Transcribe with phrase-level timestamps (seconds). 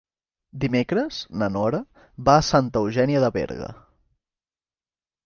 [0.61, 1.81] Dimecres na Nora
[2.29, 3.69] va a Santa Eugènia de Berga.